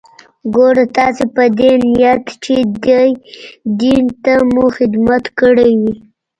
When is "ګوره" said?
0.55-0.85